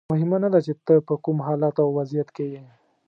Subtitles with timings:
[0.11, 2.63] مهمه نه ده چې ته په کوم حالت او وضعیت کې یې.